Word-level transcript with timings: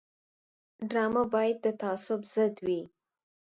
ډرامه 0.89 1.23
باید 1.33 1.57
د 1.65 1.67
تعصب 1.81 2.19
ضد 2.33 2.55
وي 2.65 2.81